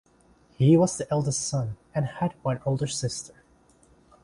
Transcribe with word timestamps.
He 0.57 0.75
was 0.77 0.97
the 0.97 1.05
eldest 1.11 1.47
son 1.47 1.77
and 1.93 2.07
had 2.07 2.33
one 2.41 2.59
older 2.65 2.87
sister. 2.87 3.43